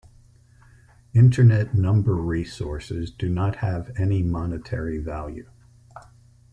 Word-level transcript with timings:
Internet 1.13 1.75
number 1.75 2.15
resources 2.15 3.11
do 3.11 3.29
not 3.29 3.57
have 3.57 3.91
any 3.99 4.23
monetary 4.23 4.97
value. 4.97 5.47